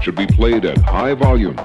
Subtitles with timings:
[0.00, 1.56] Should be played at high volume.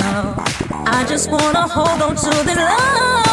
[0.00, 0.34] now.
[0.86, 3.27] I just wanna hold on to the love.